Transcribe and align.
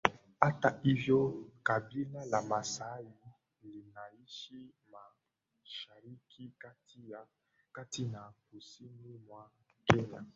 Hata 0.39 0.79
hivyo 0.83 1.45
kabila 1.63 2.25
la 2.25 2.41
Masai 2.41 3.07
linaishi 3.63 4.73
mashariki 4.91 6.53
kati 7.71 8.05
na 8.05 8.33
kusini 8.49 9.17
mwa 9.27 9.51
Kenya 9.85 10.23